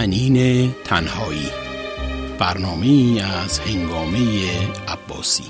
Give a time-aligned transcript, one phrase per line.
[0.00, 1.46] تنین تنهایی.
[2.38, 4.18] برنامه از هنگامه
[4.88, 5.44] عباسی.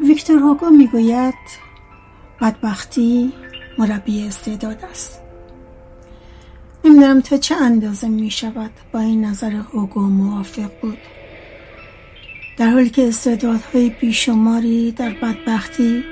[0.00, 1.39] ویکتور هوگو می‌گوید
[2.70, 3.32] بدبختی
[3.78, 5.20] مربی استعداد است.
[6.84, 10.98] نمی‌دانم تا چه اندازه می شود با این نظر هوگو موافق بود.
[12.58, 16.04] در حالی که استعدادهای بیشماری در بدبختی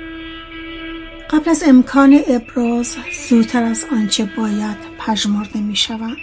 [1.29, 2.95] قبل از امکان ابراز
[3.29, 6.17] زودتر از آنچه باید پژمرده می شوند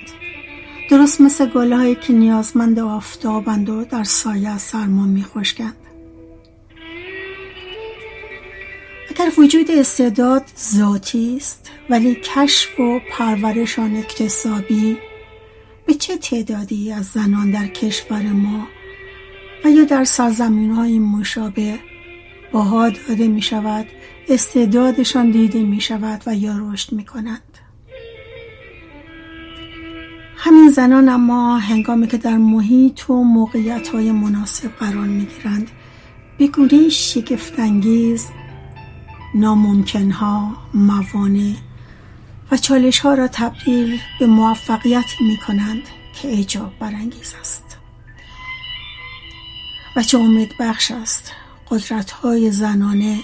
[0.91, 5.86] درست مثل گلهایی که نیازمند آفتابند و در سایه سرما می خشکند
[9.19, 14.97] اگر وجود استعداد ذاتی است ولی کشف و پرورش آن اکتسابی
[15.87, 18.67] به چه تعدادی از زنان در کشور ما
[19.65, 21.79] و یا در سرزمین های مشابه
[22.53, 23.87] باها داده می شود
[24.29, 27.59] استعدادشان دیده می شود و یا رشد می کنند
[30.37, 35.71] همین زنان اما هنگامی که در محیط و موقعیت های مناسب قرار می گیرند
[36.39, 38.27] به گونه شگفتانگیز
[39.37, 41.55] ناممکنها موانع
[42.51, 45.83] و چالش ها را تبدیل به موفقیتی می کنند
[46.15, 47.79] که اعجاب برانگیز است.
[49.97, 51.33] و چه امید بخش است
[51.71, 53.19] قدرت های زنانه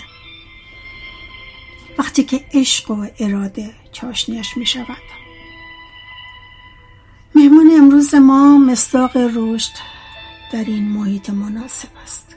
[1.98, 5.02] وقتی که عشق و اراده چاشنیش می شود
[7.34, 9.72] مهمان امروز ما مصداق رشد
[10.52, 12.36] در این محیط مناسب است.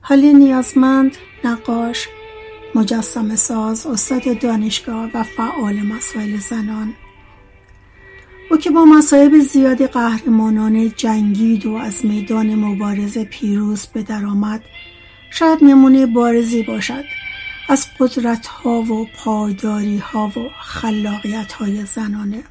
[0.00, 2.08] حالی نیازمند نقاش
[2.74, 6.94] مجسم ساز استاد دانشگاه و فعال مسائل زنان.
[8.50, 14.64] او که با مصائب زیادی قهرمانانه جنگید و از میدان مبارزه پیروز به درآمد
[15.30, 17.04] شاید نمونه بارزی باشد
[17.68, 22.42] از قدرت ها و پایداری ها و خلاقیت های زنانه.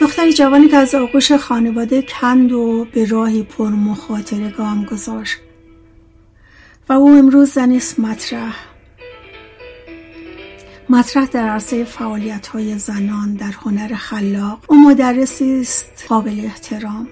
[0.00, 5.36] دختری جوانی که از آغوش خانواده کند و به راهی پر مخاطره گام گذاشت.
[6.88, 8.56] و او امروز زنیست مطرح.
[10.88, 14.64] مطرح در عرصه فعالیت های زنان در هنر خلاق.
[14.68, 17.08] او مدرسی است قابل احترام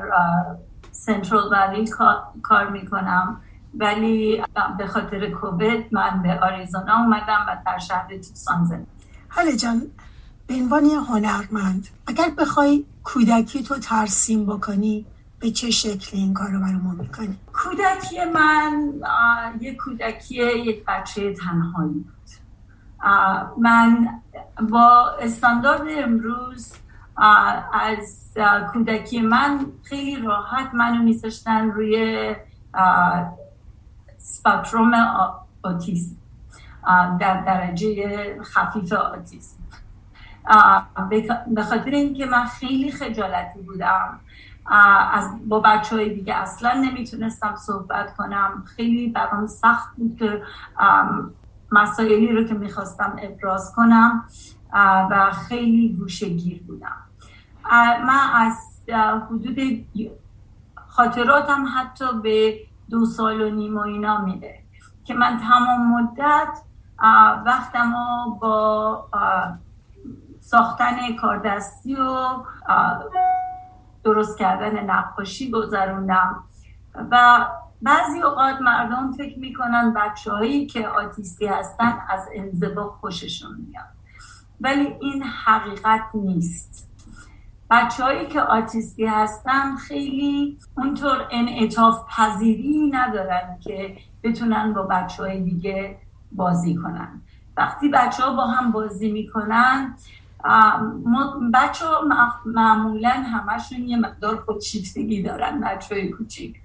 [0.92, 1.90] سنترال ولی
[2.42, 3.40] کار می‌کنم.
[3.74, 4.42] ولی
[4.78, 8.86] به خاطر کووید من به آریزونا اومدم و در شهر توسان زندگی
[9.28, 9.82] حالا جان
[10.46, 15.06] به عنوان هنرمند اگر بخوای کودکی تو ترسیم بکنی
[15.40, 18.92] به چه شکلی این کار رو برای ما می‌کنی؟ کودکی من
[19.60, 22.28] یه کودکی یک بچه تنهایی بود.
[23.58, 24.08] من
[24.70, 26.72] با استاندارد امروز
[27.16, 28.34] از
[28.72, 32.36] کودکی من خیلی راحت منو میذاشتن روی
[34.16, 34.92] سپکتروم
[35.62, 36.16] آتیسم
[37.20, 39.56] در درجه خفیف آتیسم
[41.46, 44.20] به خاطر اینکه من خیلی خجالتی بودم.
[45.12, 48.64] از با بچه های دیگه اصلا نمی‌تونستم صحبت کنم.
[48.76, 50.42] خیلی برام سخت بود که
[51.72, 54.24] مسائلی رو که می‌خواستم ابراز کنم.
[54.72, 56.96] و خیلی گوشگیر بودم.
[58.06, 58.56] من از
[59.30, 59.86] حدود
[60.88, 62.60] خاطراتم حتی به
[62.90, 64.58] دو سال و نیم و اینا میده
[65.04, 66.58] که من تمام مدت
[67.46, 67.94] وقتم
[68.40, 69.08] با
[70.40, 72.28] ساختن کاردستی و
[74.04, 76.44] درست کردن نقاشی گذروندم.
[77.10, 77.46] و
[77.82, 84.01] بعضی اوقات مردم فکر می‌کنن بچه هایی که آتیستی هستن از انزوا خوششون میاد.
[84.62, 86.88] ولی این حقیقت نیست.
[87.70, 95.40] بچه هایی که آتیستی هستن خیلی اونطور انعطاف پذیری ندارن که بتونن با بچه های
[95.40, 95.98] دیگه
[96.32, 97.22] بازی کنن.
[97.56, 99.96] وقتی بچه ها با هم بازی می‌کنن
[101.54, 102.00] بچه ها
[102.46, 106.56] معمولا همشون یه مقدار خودشیفتگی دارن بچه های کوچیک.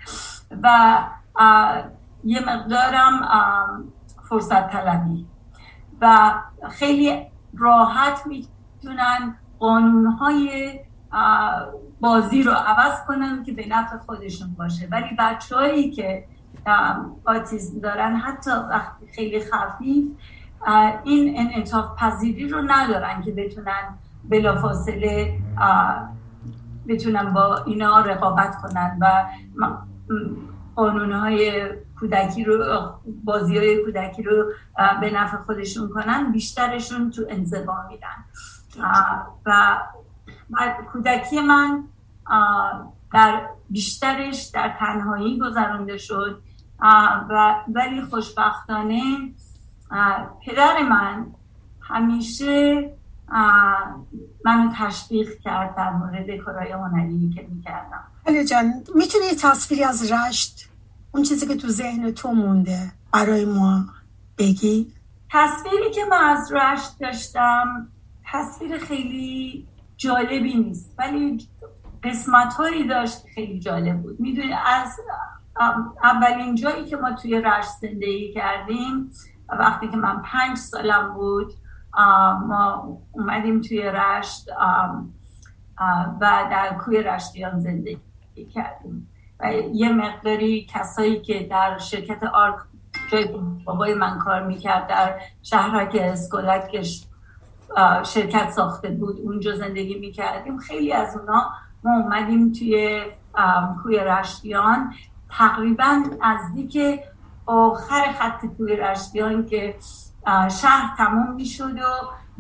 [0.63, 0.97] و
[2.23, 3.21] یه مقدارم
[4.29, 5.25] فرصت طلبی
[6.01, 6.33] و
[6.69, 10.79] خیلی راحت می‌تونن قانونهای
[12.01, 14.87] بازی رو عوض کنن که به نفع خودشون باشه.
[14.91, 16.25] ولی بچههایی که
[17.25, 20.07] آتیزم دارن حتی وقتی خیلی خفیف
[21.03, 23.97] این انعطاف پذیری رو ندارن که بتونن
[24.29, 25.39] بلافاصله
[26.87, 29.25] بتونن با اینا رقابت کنن و
[30.75, 32.89] قانونهای کودکی رو
[33.23, 34.51] بازی های کودکی رو
[35.01, 38.25] به نفع خودشون کنن بیشترشون تو انزوا میدن
[39.45, 39.77] و
[40.93, 41.83] کودکی من
[43.13, 46.41] در بیشترش در تنهایی گذرانده شد.
[47.29, 49.33] و ولی خوشبختانه
[50.45, 51.25] پدر من
[51.81, 52.89] همیشه
[54.45, 58.03] منو تشویق کرد در مورد کارهای هنری که می‌کردم.
[58.25, 60.69] علی جان می‌تونی تصویری از رشت
[61.11, 62.91] اون چیزی که تو ذهن تو مونده.
[63.13, 63.85] برای ما
[64.37, 64.93] بگی.
[65.31, 67.87] تصویری که من از رشت داشتم
[68.25, 69.67] تصویر خیلی
[69.97, 70.95] جالبی نیست.
[70.97, 71.47] ولی
[72.03, 74.19] قسمت هایی داشت خیلی جالب بود.
[74.19, 74.99] می‌دونی از
[76.03, 79.11] اولین جایی که ما توی رشت زندگی کردیم
[79.49, 81.53] وقتی که من پنج سالم بود
[82.47, 84.49] ما اومدیم توی رشت
[86.21, 87.99] و در کوی رشتیان زندگی
[88.53, 89.09] کردیم.
[89.73, 92.55] یه مقداری کسایی که در شرکت آرک
[93.11, 93.27] جای
[93.65, 96.85] بابای من کار می‌کرد در شهرک اسکولک
[98.03, 100.57] شرکت ساخته بود اونجا زندگی می‌کردیم.
[100.57, 101.51] خیلی از اونا
[101.83, 103.01] ما اومدیم توی
[103.83, 104.93] کوی رشتیان.
[105.29, 106.99] تقریبا نزدیک
[107.45, 109.75] آخر خط کوی رشتیان که
[110.61, 111.85] شهر تموم می‌شد و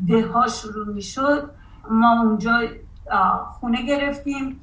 [0.07, 1.51] ده ها شروع می‌شد
[1.89, 2.59] ما اونجا
[3.59, 4.61] خونه گرفتیم.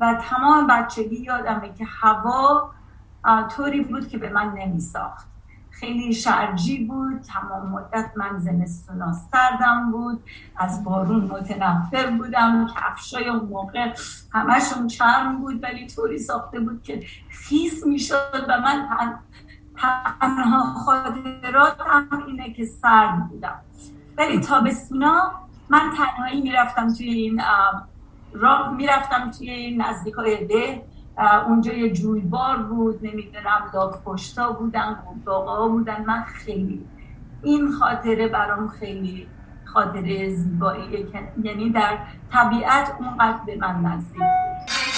[0.00, 2.70] و تمام بچگی یادمه که هوا
[3.56, 5.26] طوری بود که به من نمیساخت.
[5.70, 10.22] خیلی شرجی بود تمام مدت من زمستونا سردم بود
[10.56, 13.94] از بارون متنفر بودم کفشای اون موقع
[14.32, 18.88] همشون چرم بود ولی طوری ساخته بود که خیس می‌شد و من
[20.20, 23.60] تنها خاطراتم اینه که سرد بودم.
[24.18, 25.32] ولی تابستونا
[25.68, 27.40] من تنهایی می‌رفتم توی این
[28.32, 30.82] راه می‌رفتم توی نزدیک های ده
[31.46, 36.04] اونجا یه جویبار بود نمی‌دونم داغ پشتا بودن باقا بودن.
[36.06, 36.84] من خیلی
[37.42, 39.26] این خاطره برام خیلی
[39.64, 41.06] خاطره زیباییه
[41.42, 41.98] یعنی در
[42.32, 44.95] طبیعت اونقدر به من نزدیک بود.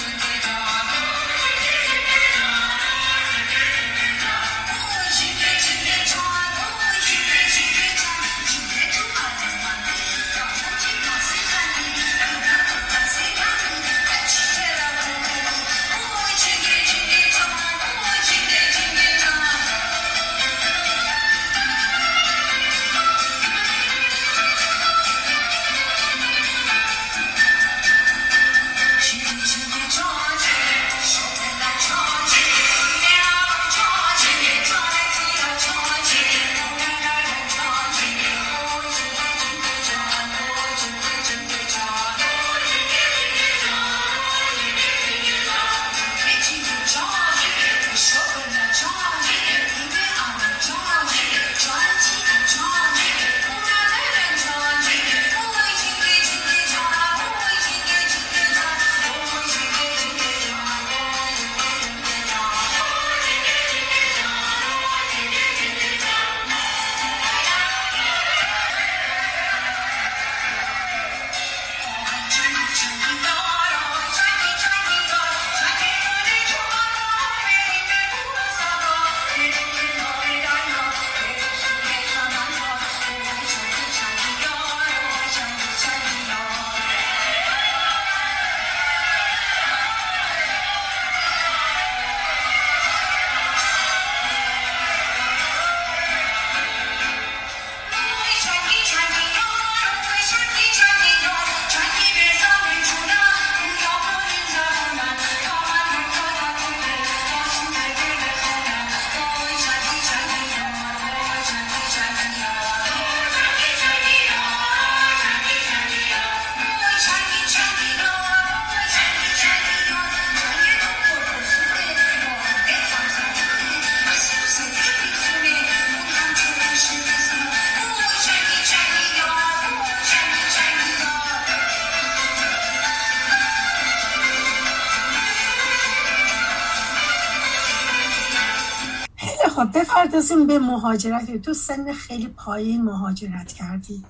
[140.19, 141.37] بپردازیم به مهاجرت.
[141.37, 144.03] تو سن خیلی پایین مهاجرت کردی.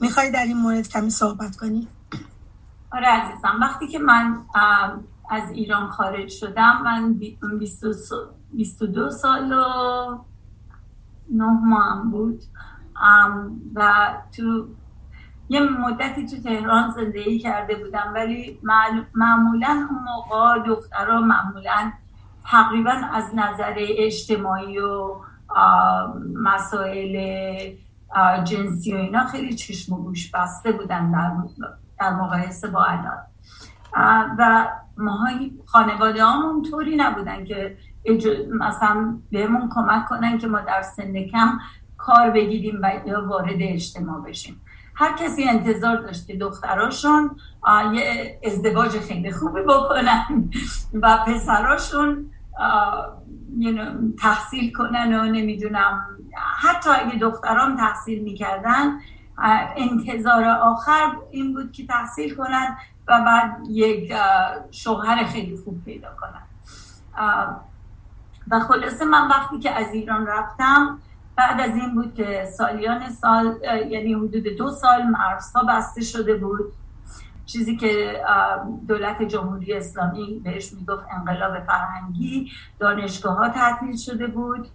[0.00, 1.88] می‌خوای در این مورد کمی صحبت کنی؟
[2.92, 4.36] آره عزیزم وقتی که من
[5.30, 7.12] از ایران خارج شدم من
[8.52, 10.18] 22 سال و
[11.30, 12.42] نه ماه بود.
[13.74, 14.68] و تو
[15.48, 18.60] یه مدتی تو تهران زندگی کرده بودم ولی
[19.14, 21.92] معمولا اون موقع دخترها معمولا
[22.44, 25.16] تقریبا از نظر اجتماعی و
[26.34, 27.16] مسائل
[28.44, 31.32] جنسی و اینا خیلی چشم و گوش بسته بودن در,
[32.00, 33.18] در مقایسه با الان.
[34.38, 36.22] و ماهای خانواده
[36.70, 37.76] طوری نبودن که
[38.50, 41.58] مثلا بهمون کمک کنن که ما در سن کم
[41.96, 42.86] کار بگیریم و
[43.26, 44.60] وارد اجتماع بشیم.
[44.94, 47.36] هر کسی انتظار داشت که دختراشون
[47.94, 50.50] یه ازدواج خیلی خوبی بکنن
[50.94, 52.30] و پسراشون
[54.20, 56.06] تحصیل کنن و نمی‌دونم.
[56.58, 58.98] حتی اگه دختران تحصیل می‌کردن
[59.76, 62.76] انتظار آخر این بود که تحصیل کنن
[63.08, 64.12] و بعد یک
[64.70, 66.46] شوهر خیلی خوب پیدا کنن.
[68.50, 70.98] و خلاصه من وقتی که از ایران رفتم
[71.36, 73.58] بعد از این بود که سالیان سال
[73.90, 76.72] یعنی حدود دو سال مرزها بسته شده بود.
[77.48, 78.20] چیزی که
[78.88, 84.68] دولت جمهوری اسلامی بهش می‌گفت انقلاب فرهنگی دانشگاه ها تعطیل شده بود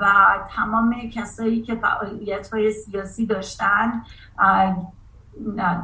[0.00, 0.06] و
[0.56, 4.02] تمام کسایی که فعالیت های سیاسی داشتن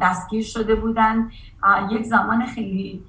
[0.03, 1.31] دستگیر شده بودن
[1.91, 3.05] یک زمان خیلی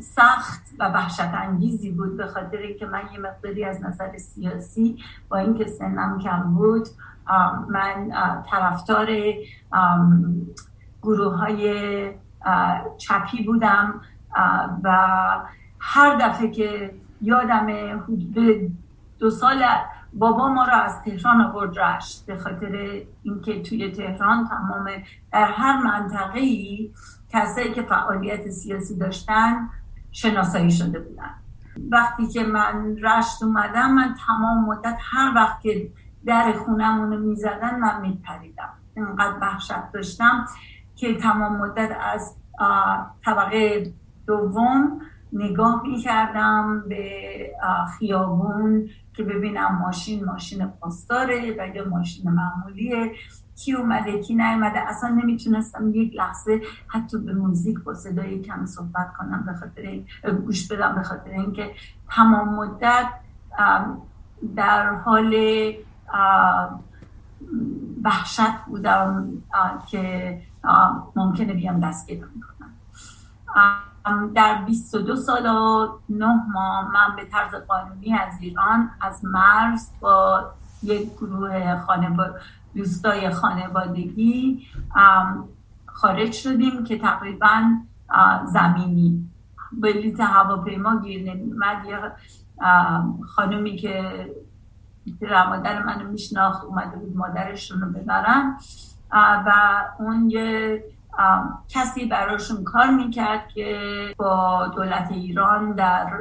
[0.00, 4.96] سخت و وحشت انگیزی بود به خاطر اینکه من یه مقداری از نظر سیاسی
[5.28, 6.88] با اینکه سنم کم بود
[7.68, 8.10] من
[8.50, 9.08] طرفدار
[11.02, 12.10] گروه های
[12.98, 14.00] چپی بودم
[14.84, 14.98] و
[15.80, 17.66] هر دفعه که یادم
[18.02, 18.72] حدود
[19.18, 19.64] دو سال
[20.12, 24.90] بابا ما رو از تهران آورد رشت به خاطر اینکه توی تهران تمام
[25.32, 26.90] در هر منطقه ای
[27.28, 29.68] کسایی که فعالیت سیاسی داشتن
[30.10, 31.34] شناسایی شده بودن.
[31.90, 35.88] وقتی که من رشت اومدم من تمام مدت هر وقت که
[36.26, 38.68] در خونمون رو می‌زدن من میپریدم.
[38.96, 40.46] اینقدر وحشت داشتم.
[40.96, 42.36] که تمام مدت از
[43.24, 43.92] طبقه
[44.26, 45.00] دوم
[45.32, 47.06] نگاه می کردم به
[47.98, 53.12] خیابون که ببینم ماشین ماشین پاسداره و یا ماشین معمولیه.
[53.56, 59.12] کی اومده کی نیومده؟ اصلا نمی‌تونستم یک لحظه حتی به موزیک با صدای کم صحبت
[59.18, 60.00] کنم به خاطر
[60.46, 61.70] گوش بدم به خاطر اینکه
[62.10, 63.06] تمام مدت
[64.56, 65.34] در حال
[68.04, 69.32] وحشت بودم
[69.90, 70.38] که
[71.16, 72.26] ممکنه بیام دست پیدا
[74.34, 80.44] در 22 سال و 9 ماه من به طرز قانونی از ایران از مرز با
[80.82, 82.34] یک گروه خانواده
[82.74, 84.66] دوستای خانوادگی
[85.86, 87.62] خارج شدیم که تقریبا
[88.44, 89.28] زمینی.
[89.72, 92.12] بلیت هواپیما گیر نمیمد یه
[93.26, 94.26] خانومی که
[95.48, 98.58] مادر منو میشناخت اومده بود مادرشون رو ببرن.
[99.12, 99.52] و
[99.98, 100.84] اون یه
[101.68, 103.78] کسی براشون کار می‌کرد که
[104.16, 106.12] با دولت ایران در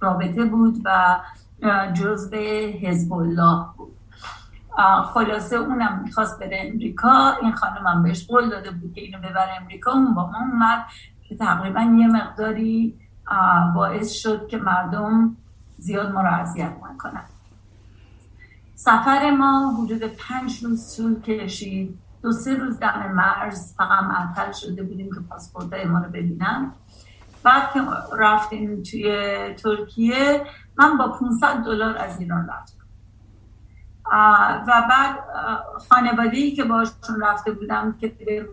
[0.00, 1.18] رابطه بود و
[1.92, 2.36] جزء
[2.82, 3.94] حزب الله بود.
[5.14, 7.32] خلاصه اونم می‌خواست بره امریکا.
[7.42, 9.92] این خانم هم بهش قول داده بود که اینو ببره امریکا.
[9.92, 10.84] اون با ما اومد
[11.28, 12.94] که تقریبا یه مقداری
[13.74, 15.36] باعث شد که مردم
[15.78, 16.72] زیاد ما رو اذیت
[18.74, 21.98] سفر ما حدود پنج روز طول کشید.
[22.24, 26.72] دو سه روز دم مرز فقط معطل شده بودیم که پاسپورت ما رو ببینم
[27.42, 27.80] بعد که
[28.18, 32.84] رفتیم توی ترکیه من با 500 دلار از ایران رفتم.
[34.66, 35.18] و بعد
[35.88, 38.48] خانواده ای که باشون رفته بودم که به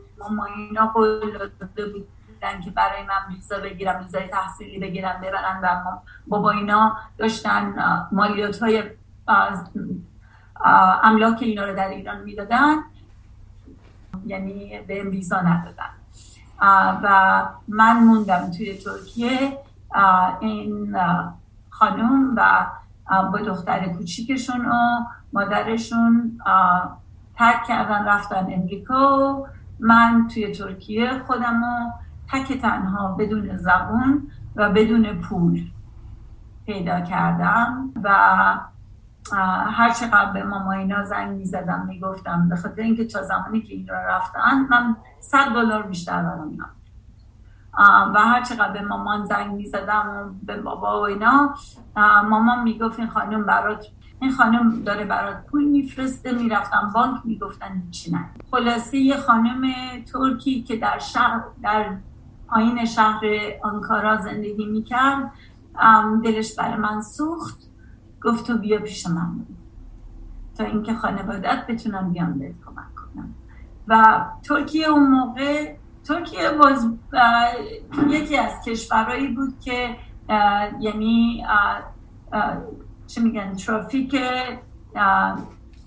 [0.55, 5.83] اینا قول داده بودن که برای من ویزا بگیرم ویزای تحصیلی بگیرم ببرن و
[6.27, 7.75] بابا اینا داشتن
[8.11, 8.83] مالیات های
[11.03, 12.75] املاک اینا رو در ایران می‌دادن.
[14.25, 15.89] یعنی به ویزا ندادن.
[17.03, 19.58] و من موندم توی ترکیه
[20.39, 20.98] این
[21.70, 22.68] خانم و
[23.32, 25.03] با دختر کوچیکشون و
[25.34, 26.41] مادرشون
[27.36, 29.44] ترک کردن رفتن امریکا
[29.80, 31.91] من توی ترکیه خودم رو
[32.32, 35.62] تک تنها بدون زبون و بدون پول
[36.65, 37.89] پیدا کردم.
[38.03, 38.10] و
[39.71, 43.87] هر چقدر به ماما اینا زنگ می‌زدم می‌گفتم به خاطر اینکه تا زمانی که این
[43.87, 46.57] را رفتن من صد دلار بیشتر برام
[48.13, 51.55] و هر چقدر به مامان زنگ می‌زدم و به بابا و اینا
[52.29, 53.85] مامان می‌گفت این خانم برات
[54.19, 56.31] این خانم داره برات پول میفرسته.
[56.31, 58.25] می‌رفتم بانک می‌گفتن هیچی نه.
[58.51, 59.61] خلاصه یه خانم
[60.13, 61.97] ترکی که در شهر در
[62.47, 63.21] پایین شهر
[63.63, 65.31] آنکارا زندگی می‌کرد
[66.23, 67.70] دلش برای من سوخت.
[68.23, 69.45] گفت تو بیا پیش من.
[70.57, 73.33] تا اینکه خانوادت بتونم بیان بهت کمک کنم.
[73.87, 76.89] و ترکیه اون موقع ترکیه باز
[78.09, 79.95] یکی از کشورهایی بود که
[80.79, 81.45] یعنی
[83.07, 84.15] چه میگن ترافیک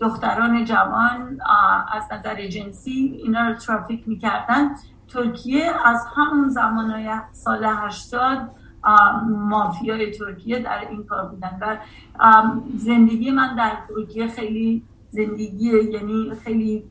[0.00, 1.38] دختران جوان
[1.92, 4.70] از نظر جنسی اینا رو ترافیک می‌کردن.
[5.08, 8.50] ترکیه از همون زمانهای سال هشتاد
[9.28, 11.76] مافیای ترکیه در این کار بودن و
[12.76, 16.84] زندگی من در ترکیه خیلی زندگی یعنی خیلی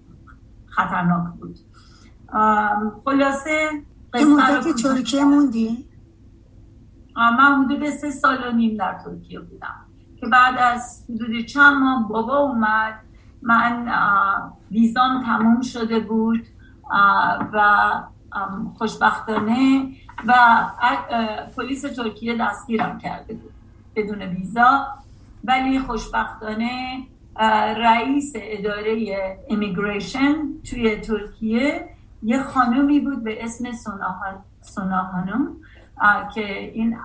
[0.65, 1.59] خطرناک بود.
[3.05, 3.69] خلاصه
[4.13, 5.85] مدت ترکیه موندی؟
[7.15, 9.75] من حدود سه سال و نیم در ترکیه بودم.
[10.19, 12.93] که بعد از حدود چند ماه بابا اومد
[13.41, 13.88] من
[14.71, 16.47] ویزام تموم شده بود
[17.53, 17.91] و
[18.77, 19.88] خوشبختانه
[20.27, 20.34] و
[21.58, 23.54] پلیس ترکیه دستگیرم کرده بود
[23.95, 24.88] بدون ویزا.
[25.43, 26.97] ولی خوشبختانه
[27.78, 30.36] رئیس اداره امیگریشن
[30.69, 31.89] توی ترکیه
[32.23, 33.71] یه خانومی بود به اسم
[34.62, 35.47] سونا خانم
[36.36, 36.97] که این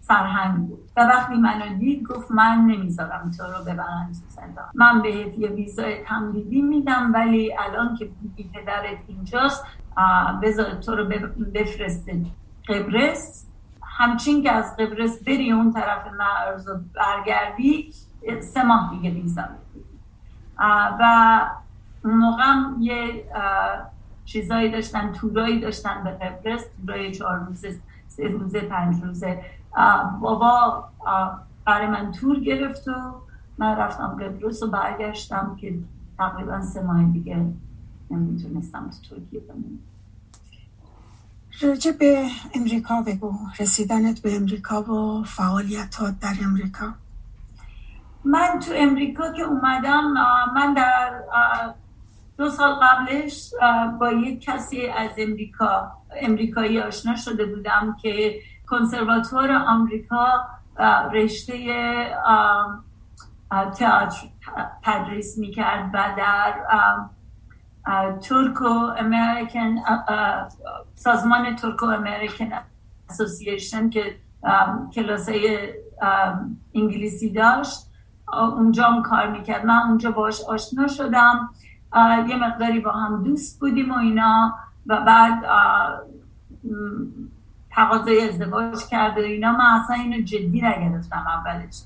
[0.00, 0.90] سرهنگ بود.
[0.96, 4.64] و وقتی منو دید گفت من نمی‌ذارم تو رو ببرن تو زندان.
[4.74, 9.64] من بهت یه ویزای تمدیدی میدم ولی الان که بودی پدرت اینجاست
[10.42, 11.04] بذار تو رو
[11.54, 12.20] بفرسته
[12.68, 13.46] قبرس.
[13.82, 17.92] همچین که از قبرس بری اون طرف مرز و برگردی
[18.40, 19.42] سه ماه دیگه ویزا
[21.00, 21.40] و
[22.04, 22.44] موقع
[22.80, 23.24] یه
[24.24, 26.64] چیزایی داشتن تورایی داشتن به قبرس.
[26.86, 27.76] تورای چهار روزه
[28.08, 29.42] سه روزه پنج روزه.
[30.20, 30.84] بابا
[31.64, 32.92] برای من تور گرفت و
[33.58, 35.74] من رفتم قبرس و برگشتم که
[36.18, 37.46] تقریبا سه ماه دیگه
[38.10, 39.78] نمی‌تونستم تو ترکیه بمونم.
[41.62, 43.32] راجع به امریکا بگو.
[43.60, 46.86] رسیدنت به امریکا و فعالیتات در امریکا.
[48.24, 50.12] من تو امریکا که اومدم
[50.54, 51.22] من در
[52.38, 53.50] دو سال قبلش
[54.00, 60.26] با یک کسی از امریکا امریکایی آشنا شده بودم که کنسرواتور آمریکا
[61.12, 61.56] رشته
[63.50, 64.28] تئاتر
[64.82, 66.54] تدریس می‌کرد و در
[68.22, 68.64] ترکو
[68.98, 69.76] امریکن
[70.94, 72.48] سازمان ترکو امریکن
[73.10, 74.16] اسوسییشن که
[74.94, 75.28] کلاس
[76.74, 77.78] انگلیسی داشت.
[78.32, 79.66] اونجا هم کار می‌کرد.
[79.66, 81.50] من اونجا باش آشنا شدم.
[82.28, 84.54] یه مقداری با هم دوست بودیم و اینا
[84.86, 85.42] و بعد
[87.70, 89.52] تقاضای ازدواج کرده و اینا.
[89.52, 91.82] من اصلا اینو جدی نگرفتم اولش.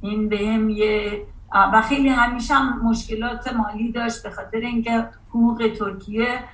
[0.00, 1.22] این به هم یه
[1.52, 6.44] و خیلی همیشه هم مشکلات مالی داشت به خاطر اینکه حقوق ترکیه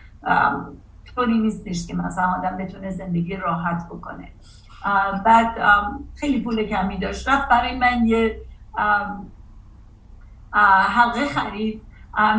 [1.15, 4.29] طوری نیستش که مثلا آدم بتونه زندگی راحت بکنه.
[5.25, 5.59] بعد
[6.17, 7.29] خیلی پول کمی داشت.
[7.29, 8.41] رفت برای من یه
[10.89, 11.83] حلقه خرید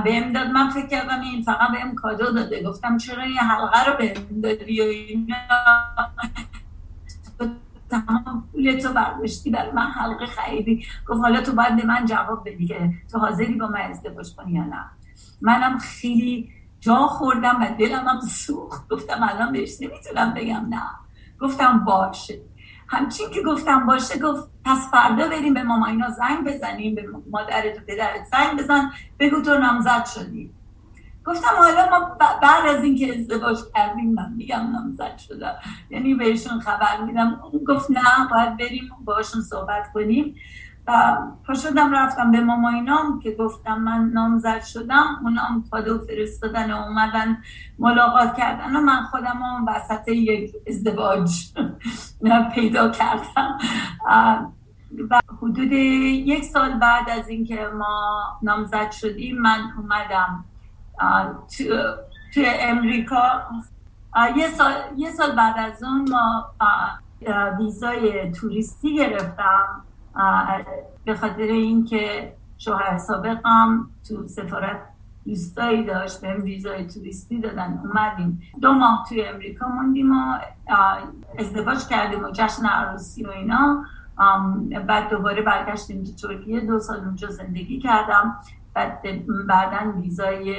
[0.04, 0.48] بهم داد.
[0.48, 2.64] من فکر کردم این فقط بهم کادو داده.
[2.64, 4.84] گفتم چرا این حلقه رو بهم دادی؟ و
[7.90, 10.86] تمام پول تو برداشتی برای من حلقه خریدی.
[11.08, 14.54] گفت حالا تو باید به من جواب بدی که تو حاضری با من ازدواج کنی
[14.54, 14.86] یا نه.
[15.42, 18.90] منم خیلی جا خوردم و دلم هم سوخت.
[18.90, 20.82] گفتم الان بهش نمی‌تونم بگم نه.
[21.42, 22.42] گفتم باشه.
[22.88, 27.82] همچین که گفتم باشه گفت پس فردا بریم به ماماینا زنگ بزنیم به مادرت و
[27.88, 30.52] پدرت زنگ بزن بگو تو نامزد شدی.
[31.26, 35.56] گفتم حالا ما بعد از اینکه ازدواج کردیم من میگم نامزد شدم.
[35.90, 37.40] یعنی بهشون خبر میدم.
[37.52, 40.36] اون گفت نه باید بریم باشون صحبت کنیم.
[41.48, 45.20] پا شدم رفتم به ماماینام که گفتم من نامزد شدم.
[45.24, 47.38] اونام کادو فرستادن و اومدن
[47.80, 51.32] ملاقات کردن و من خودم هم وسط یک ازدواج
[52.56, 53.60] پیدا کردم.
[55.10, 60.46] و حدود یک سال بعد از اینکه ما نامزد شدیم من اومدم
[61.58, 61.64] تو,
[62.34, 63.42] تو امریکا.
[64.36, 66.46] یه سال, یه سال بعد از اون ما
[67.58, 69.84] ویزای توریستی گرفتم.
[71.06, 74.80] به خاطر اینکه شوهر سابقم تو سفارت
[75.26, 77.80] دوستایی داشت به ویزای توریستی دادن.
[77.84, 78.42] اومدیم.
[78.62, 80.38] دو ماه توی امریکا موندیم و
[81.40, 83.86] ازدواج کردیم و جشن عروسی و اینا.
[84.88, 86.60] بعد دوباره برگشتیم تو ترکیه.
[86.60, 88.40] دو سال اونجا زندگی کردم.
[89.48, 90.56] بعدا ویزای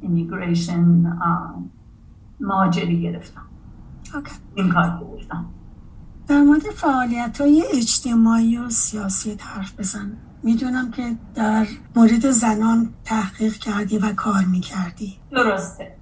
[0.00, 1.12] ایمیگریشن
[2.40, 3.46] مهاجری گرفتم.
[4.54, 5.46] این کار گرفتم.
[6.28, 10.16] در مورد فعالیت های اجتماعی و سیاسی حرف بزن.
[10.42, 11.66] می‌دونم که در
[11.96, 15.18] مورد زنان تحقیق کردی و کار می‌کردی.
[15.30, 15.96] درسته.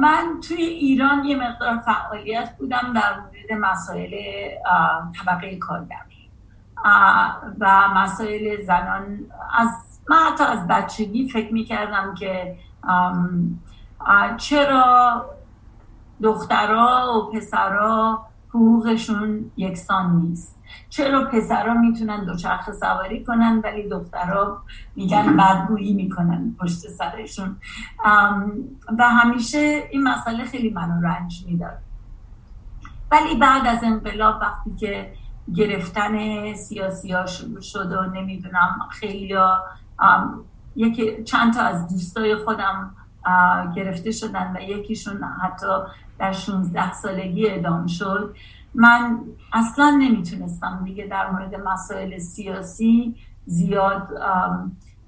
[0.00, 4.10] من توی ایران یه مقدار فعالیت بودم در مورد مسائل
[5.24, 5.96] طبقه کارگر
[7.60, 9.18] و مسائل زنان
[9.58, 9.68] از
[10.10, 12.56] من حتی از بچگی فکر می‌کردم که
[14.36, 15.24] چرا
[16.22, 24.62] دخترها و پسرها حقوقشون یکسان نیست؟ چرا پسرها می‌تونن دوچرخه سواری کنن ولی دخترها
[24.96, 27.56] میگن بدگویی می‌کنن پشت سرشون؟
[28.98, 31.78] و همیشه این مسئله خیلی منو رنج می‌داد.
[33.10, 35.12] ولی بعد از انقلاب وقتی که
[35.54, 39.34] گرفتن سیاسی ها شروع شد و نمی‌دونم خیلی
[40.76, 42.94] یکی چند تا از دوستای خودم
[43.76, 45.66] گرفته شدن و یکیشون حتی
[46.18, 48.34] در 16 سالگی ادام شد.
[48.74, 49.20] من
[49.52, 54.08] اصلا نمی‌تونستم دیگه در مورد مسائل سیاسی زیاد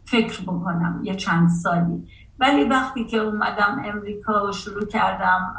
[0.04, 2.08] فکر بکنم یه چند سالی.
[2.38, 5.56] ولی وقتی که اومدم امریکا و شروع کردم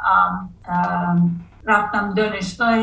[1.64, 2.78] رفتم دانشگاه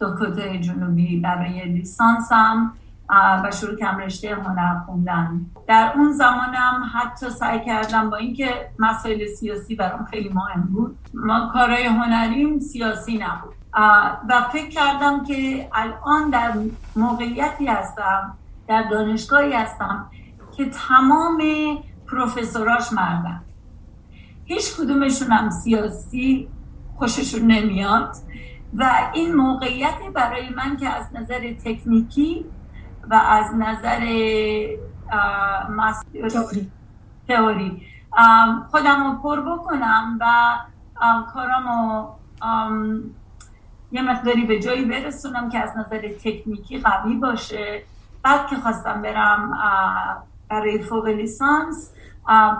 [0.00, 2.72] دکوته جنوبی برای لیسانسم.
[3.08, 5.46] و شروع کردم رشته هنر خوندن.
[5.68, 11.50] در اون زمانم حتی سعی کردم با اینکه مسائل سیاسی برام خیلی مهم بود ما
[11.52, 13.54] کارهای هنریم سیاسی نبود.
[14.28, 16.52] و فکر کردم که الان در
[16.96, 18.34] موقعیتی هستم
[18.68, 20.10] در دانشگاهی هستم
[20.56, 21.42] که تمام
[22.06, 23.42] پروفسوراش مردن.
[24.44, 26.48] هیچ کدومشون هم سیاسی
[26.96, 28.16] خوششون نمیاد.
[28.74, 32.44] و این موقعیت برای من که از نظر تکنیکی
[33.10, 34.00] و از نظر
[36.30, 36.70] تئوری.
[37.28, 37.82] تئوری.
[38.70, 40.56] خودم رو پر بکنم و
[41.34, 42.14] کارم رو
[43.92, 47.82] یه مقداری به جایی برسونم که از نظر تکنیکی قوی باشه.
[48.22, 49.58] بعد که خواستم برم
[50.48, 51.92] برای فوق لیسانس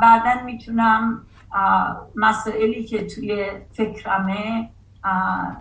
[0.03, 1.23] بعدا می‌تونم
[2.17, 4.71] مسائلی که توی فکرمه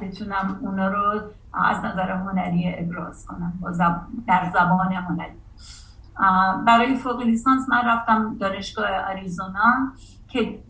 [0.02, 1.22] بتونم اونا رو
[1.56, 3.54] از نظر هنری ابراز کنم
[4.28, 5.38] در زبان هنری.
[6.66, 9.92] برای فوق لیسانس من رفتم دانشگاه آریزونا
[10.28, 10.64] که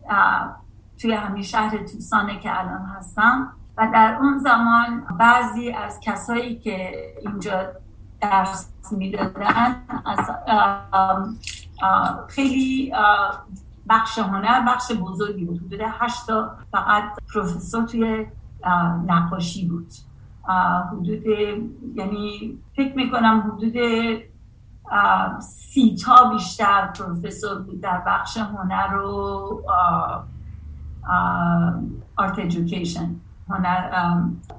[1.00, 3.52] توی همین شهر توسانه که الان هستم.
[3.78, 7.66] و در اون زمان بعضی از کسایی که اینجا
[8.20, 10.30] درس می‌دادن از
[12.28, 12.92] خیلی
[13.88, 15.62] بخش هنر بخش بزرگی بود.
[15.66, 18.26] حدود هشتا فقط پروفسور توی
[19.06, 19.88] نقاشی بود.
[20.92, 21.26] حدود
[21.94, 23.76] یعنی فکر می‌کنم حدود
[25.40, 29.62] سی تا بیشتر پروفسور بود در بخش هنر و
[32.16, 33.16] آرت ایژوکیشن
[33.48, 33.90] هنر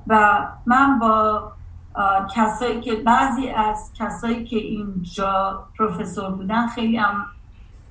[0.08, 1.52] و من با
[2.36, 7.26] کسایی که بعضی از کسایی که اینجا پروفسور بودن خیلی هم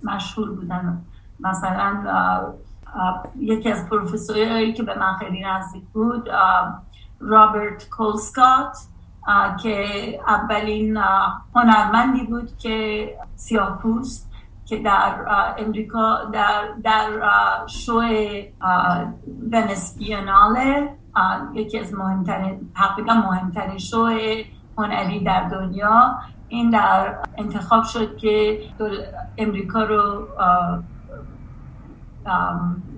[0.03, 1.03] مشهور بودن.
[1.41, 2.03] مثلا
[3.39, 6.29] یکی از پروفسورهایی که به من خیلی نزدیک بود
[7.21, 8.79] رابرت کولسکات
[9.63, 9.87] که
[10.27, 10.99] اولین
[11.55, 14.31] هنرمندی بود که سیاه پوست
[14.67, 15.25] که در
[15.59, 17.11] امریکا در, در
[17.67, 18.03] شو
[19.53, 19.97] ونس
[21.55, 24.09] یکی از مهمترین تقریبا مهمترین شو
[24.79, 26.19] هنری در دنیا.
[26.49, 28.61] این در انتخاب شد که
[29.39, 30.27] امریکا رو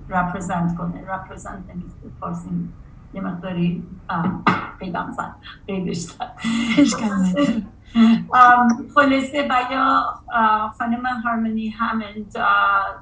[0.09, 1.63] رپرزنت کنه رپرزنت
[2.19, 2.69] فارسی
[3.13, 3.83] یه مقداری
[4.79, 5.35] پیدام زن
[5.67, 6.07] قیدش
[8.95, 10.03] خلاصه و یا
[10.77, 12.35] خانم هارمونی همند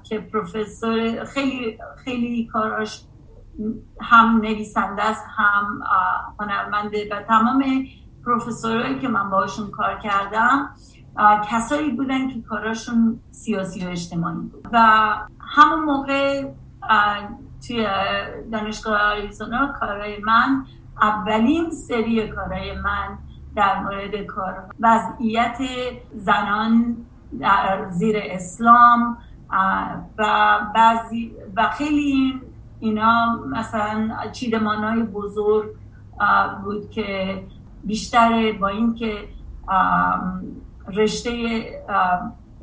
[0.03, 3.03] که پروفسور خیلی خیلی کاراش
[4.01, 5.79] هم نویسنده است هم
[6.39, 7.85] هنرمنده و تمام
[8.25, 10.69] پروفسورهایی که من باشون کار کردم
[11.51, 14.67] کسایی بودن که کاراشون سیاسی و اجتماعی بود.
[14.73, 14.79] و
[15.39, 16.47] همون موقع
[17.67, 17.87] توی
[18.51, 20.65] دانشگاه آریزونا کارهای من
[21.01, 23.17] اولین سری کارهای من
[23.55, 25.57] در مورد کار وضعیت
[26.13, 26.97] زنان
[27.39, 29.17] در زیر اسلام
[30.17, 32.41] و بعضی و خیلی
[32.79, 35.65] اینا مثلا چیدمان های بزرگ
[36.63, 37.43] بود که
[37.83, 39.27] بیشتر با اینکه
[40.93, 41.61] رشته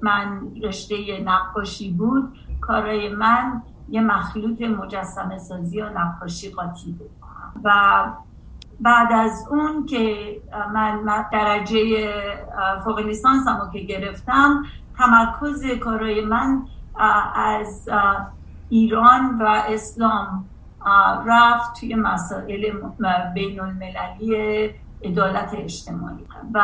[0.02, 7.10] من رشته نقاشی بود کارهای من یه مخلوط مجسمه سازی و نقاشی قاطی بود
[7.64, 8.04] و
[8.80, 10.36] بعد از اون که
[10.74, 12.08] من درجه
[12.84, 14.64] فوق لیسانس هم که گرفتم
[14.98, 16.62] تمرکز کارهای من
[17.34, 17.88] از
[18.68, 20.44] ایران و اسلام
[21.26, 22.72] رفت توی مسائل
[23.34, 24.70] بین المللی
[25.04, 26.26] عدالت اجتماعی.
[26.54, 26.62] و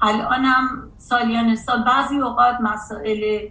[0.00, 3.48] الانم سالیان سال بعضی اوقات مسائل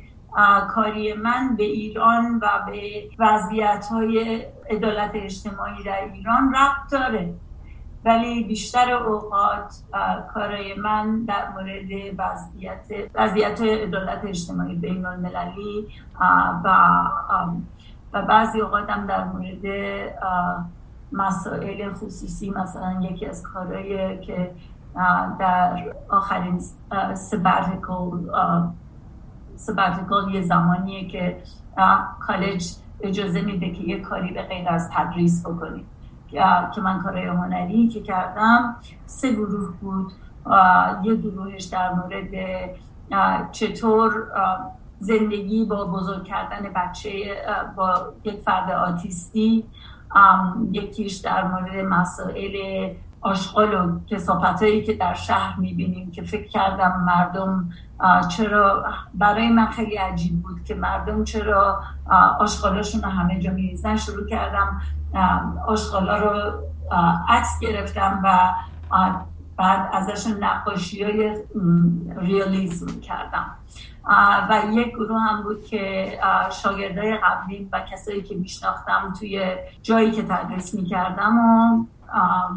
[0.70, 7.34] کاری من به ایران و به وضعیت های عدالت اجتماعی در ایران ربط داره.
[8.06, 9.76] ولی بیشتر اوقات
[10.34, 15.88] کارای من در مورد وضعیت وضعیت عدالت اجتماعی بین المللی
[16.64, 16.70] و
[18.14, 19.66] و بعضی اوقات هم در مورد
[21.12, 24.52] مسائل خصوصی مثلا یکی از کارهایی که
[25.40, 26.60] در آخرین
[27.16, 28.30] سباتیکل
[29.64, 31.38] سباتیکل یه زمانیه که
[32.20, 35.86] کالج اجازه میده که یه کاری به غیر از تدریس بکنیم.
[36.76, 40.12] که من کارهای هنری که کردم سه گروه بود.
[41.04, 42.34] یه گروهش در مورد
[43.52, 44.24] چطور
[45.00, 47.10] زندگی با بزرگ کردن بچه
[47.76, 49.66] با یک فرد آتیستی
[50.72, 52.56] یکیش در مورد مسائل
[53.24, 57.70] آشغال و کسافت هایی که در شهر می‌بینیم که فکر کردم مردم
[58.28, 61.84] چرا برای من خیلی عجیب بود که مردم چرا
[62.40, 63.96] آشغالاشون رو همه جا میریزن.
[63.96, 64.82] شروع کردم
[65.68, 66.52] آشغالا رو
[67.30, 68.54] عکس گرفتم و
[69.58, 71.38] بعد ازشون نقاشی های
[72.18, 73.46] ریالیزم کردم.
[74.50, 76.12] و یک گروه هم بود که
[76.52, 81.86] شاگردای قبلی و کسایی که میشناختم توی جایی که تدریس می‌کردم و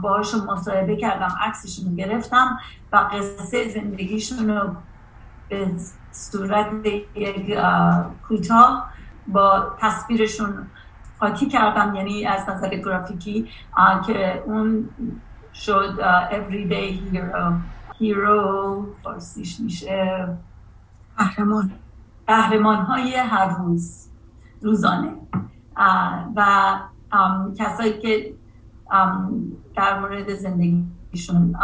[0.02, 2.58] باهاشون مصاحبه کردم عکسشون گرفتم
[2.92, 4.76] و قصه زندگیشون رو
[5.48, 5.70] به
[6.12, 7.58] صورت یک
[8.28, 8.90] کوتاه
[9.28, 10.66] با تصویرشون
[11.20, 13.48] قاطی کردم یعنی از نظر گرافیکی
[14.06, 14.88] که اون
[15.54, 15.98] شد
[16.30, 17.52] everyday hero.
[18.00, 20.28] Hero فارسیش میشه.
[21.18, 21.72] قهرمان.
[22.26, 24.08] قهرمان های هر روز
[24.62, 25.12] روزانه.
[26.36, 26.78] و
[27.58, 28.34] کسایی که
[29.74, 31.56] در مورد زندگیشون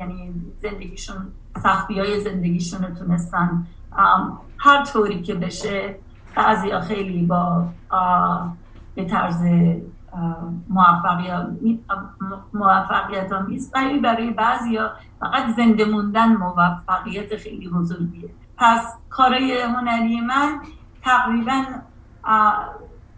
[0.00, 1.16] یعنی زندگیشون
[1.62, 3.66] سختی های زندگیشون رو تونستن
[4.58, 5.98] هر طوری که بشه.
[6.36, 7.68] بعضی خیلی با
[8.94, 9.42] به طرز
[12.54, 14.78] موفقیت آمیز ولی برای بعضی
[15.20, 18.30] فقط زنده موندن موفقیت خیلی بزرگیه.
[18.56, 20.60] پس کارای هنری من
[21.02, 21.64] تقریبا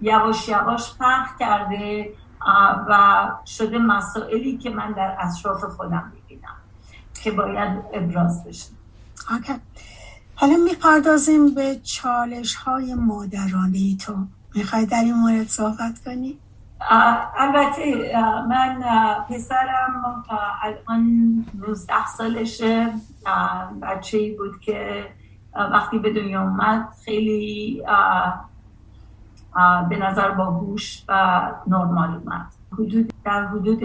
[0.01, 2.11] یواش یواش فرق کرده.
[2.89, 6.57] و شده مسائلی که من در اطراف خودم می‌بینم
[7.23, 8.71] که باید ابراز بشه
[9.31, 9.53] اوکی.
[10.35, 14.15] حالا می‌پردازیم به چالش های مادرانه تو
[14.55, 16.39] می‌خوای در این مورد صحبت کنی؟
[17.39, 18.13] البته
[18.49, 18.83] من
[19.29, 20.25] پسرم
[20.63, 21.05] الان
[21.55, 22.93] 19 سالشه
[23.83, 25.07] بچه ای بود که
[25.55, 27.83] وقتی به دنیا اومد خیلی
[29.89, 32.47] به نظر باهوش و نرمال اومد.
[32.73, 33.81] حدود در حدود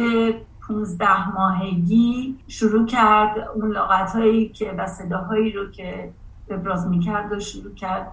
[0.68, 6.14] 15 ماهگی شروع کرد اون لغت هایی که و صداهایی رو که
[6.50, 8.08] ابراز می‌کرد و شروع کرد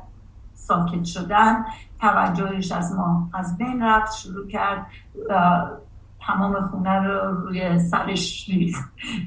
[0.55, 1.65] ساکت شدن.
[2.01, 4.87] توجهش از ما از بین رفت شروع کرد
[6.27, 8.51] تمام خونه رو روی سرش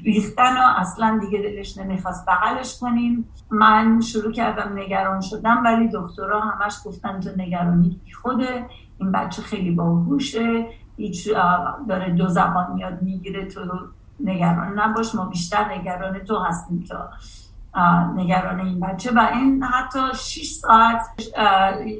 [0.04, 3.28] ریختن و اصلا دیگه دلش نمی‌خواست بغلش کنیم.
[3.50, 8.66] من شروع کردم نگران شدم ولی دکترها همش گفتن تو نگرانی خوده
[8.98, 11.28] این بچه خیلی باهوشه هیچ
[11.88, 13.60] داره دو زبان یاد می‌گیره تو
[14.20, 17.10] نگران نباش ما بیشتر نگران تو هستیم تا
[18.14, 19.10] نگران این بچه.
[19.10, 21.06] و این حتی 6 ساعت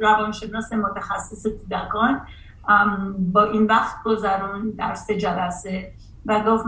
[0.01, 2.21] روانشناس متخصص کودکان
[3.33, 5.93] با این وقت گذرون در سه جلسه
[6.27, 6.65] و گفت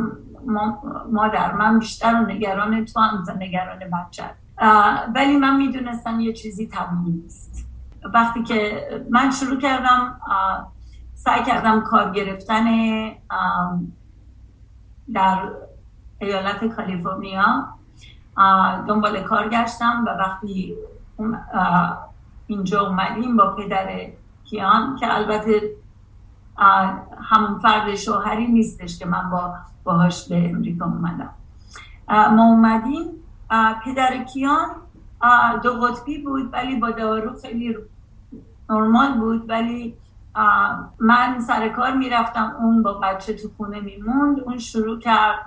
[1.13, 4.25] مادر من بیشتر نگران تو هم نگران بچه.
[5.15, 7.69] ولی من می‌دونستم یه چیزی طبیعی نیست.
[8.15, 10.21] وقتی که من شروع کردم
[11.15, 12.65] سعی کردم کار گرفتن
[15.15, 15.39] در
[16.19, 17.69] ایالت کالیفرنیا.
[18.89, 20.75] دنبال کار گشتم و وقتی
[22.47, 24.07] اینجا اومدیم با پدر
[24.45, 25.61] کیان که البته
[27.23, 31.31] همون فرد شوهری نیستش که من با باهاش به امریکا اومدم.
[32.09, 33.07] ما اومدیم.
[33.85, 34.69] پدر کیان
[35.63, 37.77] دو قطبی بود ولی با دارو خیلی
[38.71, 39.95] نرمال بود ولی
[40.99, 44.41] من سر کار می‌رفتم اون با بچه تو خونه میموند.
[44.41, 45.47] اون شروع کرد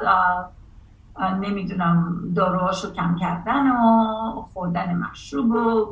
[1.41, 5.87] نمی‌دونم داروهاشو کم کردن و خوردن مشروب و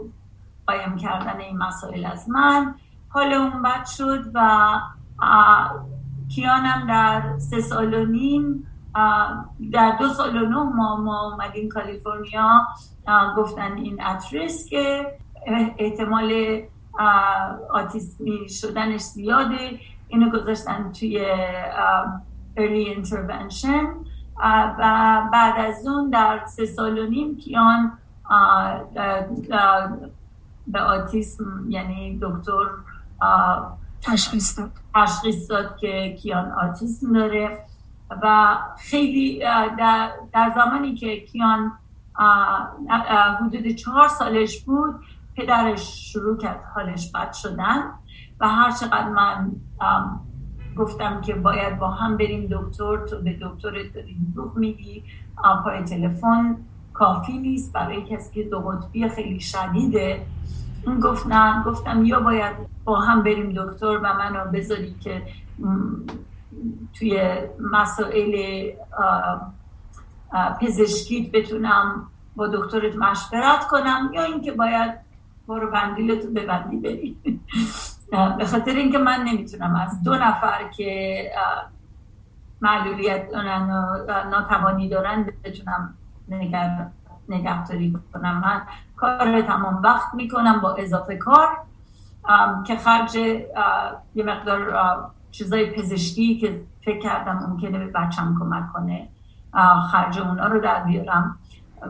[0.67, 2.75] قایم کردن این مسائل از من.
[3.09, 4.69] حال اون بد شد و
[6.29, 8.67] کیانم در سه سال و نیم
[9.71, 12.67] در دو سال و نه ما ما اومدیم کالیفرنیا
[13.37, 15.13] گفتن این اتریس که
[15.77, 16.61] احتمال
[17.69, 19.79] آتیسمی شدنش زیاده.
[20.07, 21.25] اینو گذاشتن توی
[22.57, 23.85] early intervention.
[24.79, 27.91] و بعد از اون در سه سال و نیم کیان
[30.67, 32.65] به آتیسم یعنی دکتر
[34.01, 34.71] تشخیص داد.
[34.95, 37.59] تشخیص داد که کیان آتیسم داره
[38.23, 39.39] و خیلی
[39.77, 41.71] در, زمانی که کیان
[43.41, 44.95] حدود چهار سالش بود
[45.35, 47.91] پدرش شروع کرد حالش بد شدن
[48.39, 49.51] و هر چقدر من
[50.77, 55.03] گفتم که باید با هم بریم دکتر تو به دکتر داری دروغ میگی
[55.63, 56.57] پای تلفن
[56.93, 60.25] کافی نیست برای کسی که دو قطبی خیلی شدیده.
[61.03, 65.21] گفت نه گفتم یا باید با هم بریم دکتر و منو بذاری که
[66.93, 68.63] توی مسائل
[70.61, 74.93] پزشکیت بتونم با دکترت مشورت کنم یا اینکه باید
[75.47, 77.17] برو بندیلتو ببندی بری.
[78.37, 81.23] به خاطر اینکه من نمی‌تونم از دو نفر که
[82.61, 83.69] معلولیت دارن
[84.07, 85.93] و ناتوانی دارن بتونم
[87.29, 88.61] نگهداری کنم من
[88.97, 91.57] کار تمام وقت می‌کنم با اضافه کار
[92.67, 94.73] که خرج یه مقدار
[95.31, 99.07] چیزای پزشکی که فکر کردم ممکنه به بچم کمک کنه
[99.91, 101.37] خرج اونا رو در بیارم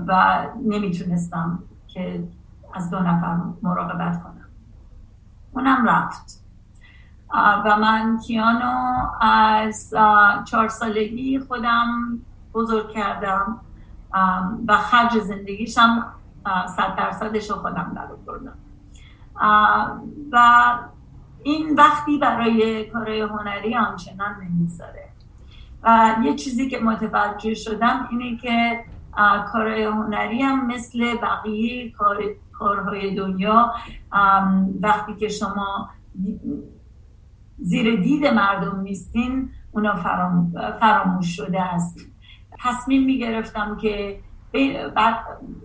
[0.07, 2.23] و نمی‌تونستم که
[2.73, 4.45] از دو نفر مراقبت کنم.
[5.51, 6.43] اونم رفت.
[7.65, 9.93] و من کیانو از
[10.45, 12.19] چهار سالگی خودم
[12.53, 13.57] بزرگ کردم.
[14.67, 16.13] و خرج زندگیشم
[16.77, 18.57] صد درصدش رو خودم در بردم
[20.31, 20.39] و
[21.43, 25.09] این وقتی برای کارهای هنری همچنان نمی‌ذاره
[25.83, 28.79] و یه چیزی که متوجه شدم اینه که
[29.51, 33.73] کارهای هنری هم مثل بقیه کار کارهای دنیا
[34.81, 35.89] وقتی که شما
[37.57, 39.95] زیر دید مردم نیستین اونا
[40.79, 42.07] فراموش شده هستین.
[42.57, 44.19] تصمیم می گرفتم که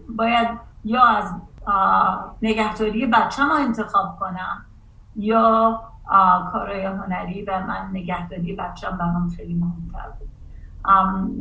[0.08, 0.48] باید
[0.84, 1.32] یا از
[2.42, 4.64] نگهداری بچه ما انتخاب کنم
[5.16, 5.80] یا
[6.52, 10.28] کارهای هنری و من نگهداری بچم برام خیلی مهمتر بود.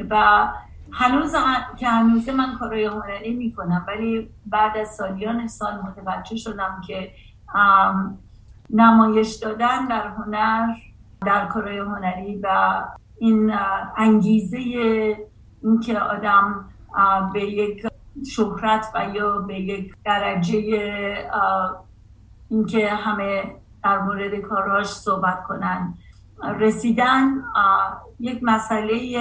[0.09, 0.47] و
[0.91, 1.35] هنوز
[1.77, 7.11] که هنوز من کارهای هنری می‌کنم ولی بعد از سالیان سال متوجه شدم که
[8.69, 10.67] نمایش دادن در هنر
[11.25, 12.81] در کارهای هنری و
[13.17, 13.53] این
[13.97, 14.59] انگیزه
[15.63, 16.65] اینکه آدم
[17.33, 17.87] به یک
[18.31, 20.59] شهرت و یا به یک درجه
[22.49, 25.93] اینکه همه در مورد کاراش صحبت کنن.
[26.59, 27.43] رسیدن
[28.19, 29.17] یک مسئله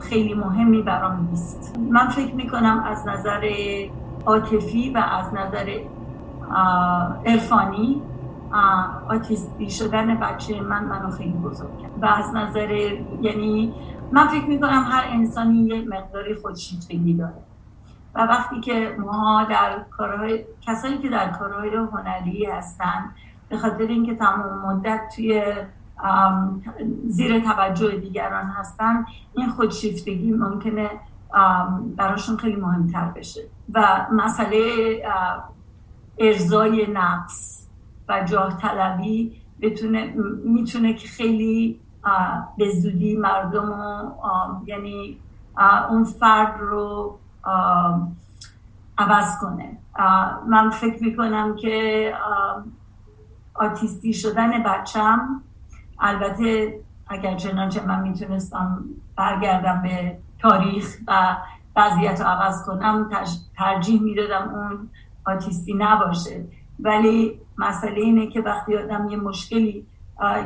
[0.00, 1.78] خیلی مهمی برام نیست.
[1.90, 3.50] من فکر می‌کنم از نظر
[4.26, 5.80] عاطفی و از نظر
[7.26, 8.02] عرفانی
[9.08, 12.70] آتیستی شدن بچه من منو خیلی بزرگ کرد و از نظر
[13.20, 13.74] یعنی
[14.12, 17.42] من فکر می‌کنم هر انسانی یه مقداری خودشیفتگی داره.
[18.14, 23.10] و وقتی که ما در کارهای کسانی که در کارهای هنری هستن
[23.48, 25.42] به خاطر اینکه تمام مدت توی
[27.06, 30.90] زیر توجه دیگران هستن این خودشیفتگی ممکنه
[31.96, 33.40] براشون خیلی مهمتر بشه.
[33.74, 34.62] و مسئله
[36.18, 37.68] ارزای نفس
[38.08, 41.80] و جاه طلبی بتونه می‌تونه که خیلی
[42.58, 43.72] به زودی مردم
[44.66, 45.18] یعنی
[45.90, 47.18] اون فرد رو
[48.98, 49.78] عوض کنه.
[50.46, 52.14] من فکر می‌کنم که
[53.54, 55.42] آتیستی شدن بچم
[55.98, 58.84] البته اگر چنانچه من می‌تونستم
[59.16, 61.36] برگردم به تاریخ و
[61.76, 63.10] وضعیت رو عوض کنم
[63.56, 64.90] ترجیح می‌دادم اون
[65.26, 66.44] آتیستی نباشه.
[66.80, 69.86] ولی مسئله اینه که وقتی آدم یه مشکلی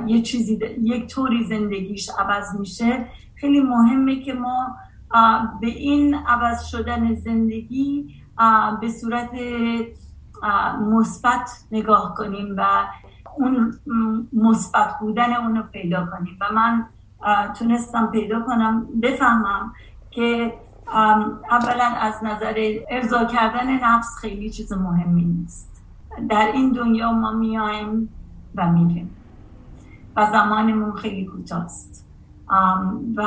[0.07, 3.07] یه چیزی یک طوری زندگیش عوض میشه.
[3.35, 4.77] خیلی مهمه که ما
[5.61, 8.15] به این عوض شدن زندگی
[8.81, 9.31] به صورت
[10.81, 12.85] مثبت نگاه کنیم و
[13.37, 13.79] اون
[14.33, 16.39] مثبت بودن اونو پیدا کنیم.
[16.41, 16.87] و من
[17.59, 19.73] تونستم پیدا کنم بفهمم
[20.11, 20.55] که
[21.51, 22.55] اولا از نظر
[22.91, 25.83] ارضا کردن نفس خیلی چیز مهمی نیست.
[26.29, 28.09] در این دنیا ما میایم
[28.55, 29.11] و میریم.
[30.17, 32.09] و زمانمون خیلی کوتاست.
[33.17, 33.25] و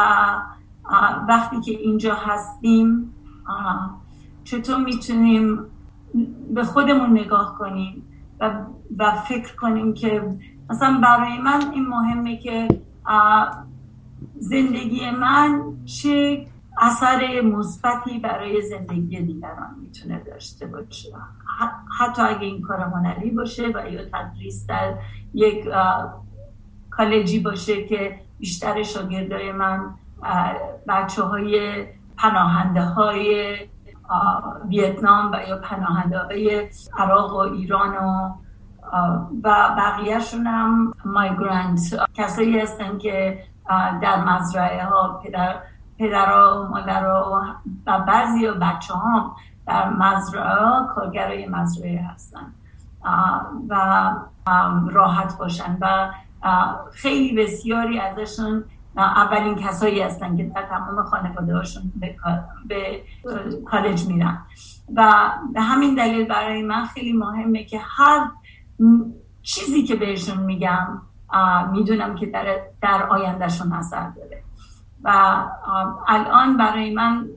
[1.27, 3.13] وقتی که اینجا هستیم
[4.43, 5.59] چطور می‌تونیم
[6.53, 8.03] به خودمون نگاه کنیم
[8.39, 8.65] و,
[8.97, 10.37] و فکر کنیم که
[10.69, 12.67] مثلا برای من این مهمه که
[14.39, 16.45] زندگی من چه
[16.81, 21.09] اثر مثبتی برای زندگی دیگران می‌تونه داشته باشه.
[21.99, 24.93] حتی اگه این کار هنری باشه و یا تدریس در
[25.33, 25.67] یک
[26.97, 29.95] کالجی باشه که بیشتر شاگردای من
[30.87, 31.85] بچه های
[32.17, 33.55] پناهنده های
[34.69, 38.29] ویتنام و یا پناهنده های عراق و ایران و
[39.43, 41.79] و بقیهشون هم مایگرانت
[42.13, 43.43] کسایی هستن که
[44.01, 45.55] در مزرعه ها پدر
[45.99, 47.41] پدرها و مادرها
[47.85, 49.35] و بعضی بچه ها
[49.67, 52.53] در مزرعه ها کارگرای مزرعه هستن.
[53.69, 54.11] و
[54.91, 56.09] راحت باشن و
[56.93, 58.63] خیلی بسیاری ازشون
[58.97, 61.91] اولین کسایی هستن که در تمام خانواده هاشون
[62.67, 63.01] به,
[63.65, 64.45] کالج میرن.
[64.95, 68.29] و به همین دلیل برای من خیلی مهمه که هر
[69.41, 71.01] چیزی که بهشون میگم
[71.71, 74.43] می‌دونم که در, در آیندهشون اثر داره.
[75.03, 75.43] و
[76.07, 77.27] الان برای من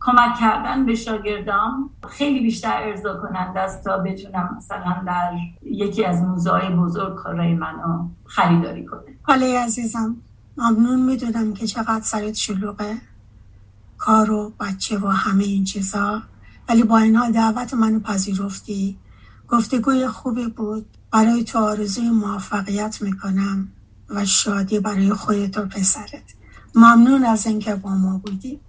[0.00, 5.32] کمک کردن به شاگردام خیلی بیشتر ارضا کننده است تا بتونم مثلا در
[5.62, 9.18] یکی از موزه بزرگ کارهای منو خریداری کنه.
[9.22, 10.16] حاله عزیزم
[10.56, 12.94] ممنون می‌دونم که چقدر سرت شلوغه.
[13.98, 16.22] کار و بچه و همه این چیزا.
[16.68, 18.98] ولی با این حال دعوت منو پذیرفتی.
[19.48, 20.86] گفتگوی خوبی بود.
[21.10, 23.68] برای تو آرزوی موفقیت می‌کنم
[24.10, 26.34] و شادی برای خودت و پسرت.
[26.74, 28.60] ممنون از اینکه با ما بودی.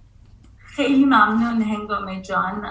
[0.80, 2.64] خیلی ممنون هنگام جان.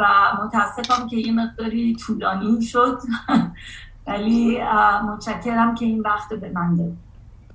[0.00, 0.04] و
[0.44, 2.98] متاسفم که یه مقداری طولانی شد.
[4.06, 4.60] ولی
[5.04, 6.92] متشکرم که این وقت به من داد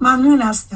[0.01, 0.75] ممنون از تو